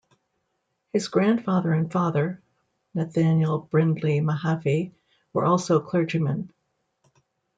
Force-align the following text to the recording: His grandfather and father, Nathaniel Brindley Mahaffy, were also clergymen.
His 0.93 1.09
grandfather 1.09 1.73
and 1.73 1.91
father, 1.91 2.41
Nathaniel 2.95 3.59
Brindley 3.59 4.19
Mahaffy, 4.19 4.93
were 5.31 5.45
also 5.45 5.79
clergymen. 5.79 6.51